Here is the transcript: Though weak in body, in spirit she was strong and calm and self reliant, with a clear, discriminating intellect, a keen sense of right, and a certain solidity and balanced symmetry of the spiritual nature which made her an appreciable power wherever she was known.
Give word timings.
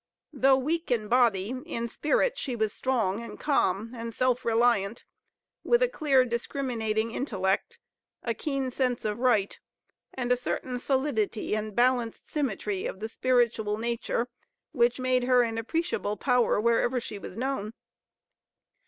Though 0.33 0.57
weak 0.57 0.89
in 0.89 1.07
body, 1.07 1.49
in 1.67 1.87
spirit 1.87 2.35
she 2.35 2.55
was 2.55 2.73
strong 2.73 3.21
and 3.21 3.39
calm 3.39 3.93
and 3.93 4.15
self 4.15 4.43
reliant, 4.43 5.05
with 5.63 5.83
a 5.83 5.87
clear, 5.87 6.25
discriminating 6.25 7.11
intellect, 7.11 7.77
a 8.23 8.33
keen 8.33 8.71
sense 8.71 9.05
of 9.05 9.19
right, 9.19 9.59
and 10.15 10.31
a 10.31 10.35
certain 10.35 10.79
solidity 10.79 11.55
and 11.55 11.75
balanced 11.75 12.27
symmetry 12.27 12.87
of 12.87 12.99
the 12.99 13.07
spiritual 13.09 13.77
nature 13.77 14.27
which 14.71 14.99
made 14.99 15.25
her 15.25 15.43
an 15.43 15.59
appreciable 15.59 16.17
power 16.17 16.59
wherever 16.59 16.99
she 16.99 17.19
was 17.19 17.37
known. 17.37 17.73